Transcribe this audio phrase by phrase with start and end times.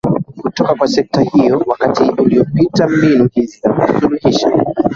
[0.41, 4.51] kutoka kwa sekta hiyo Wakati uliopita mbinu hizi za kusuluhisha